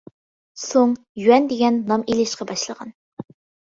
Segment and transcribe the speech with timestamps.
[0.61, 0.95] سۇڭ،
[1.25, 3.01] يۈەن دېگەن نام ئېلىشقا باشلىغان.